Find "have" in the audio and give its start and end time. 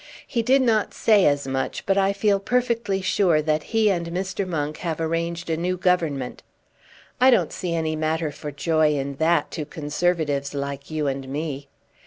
4.77-4.99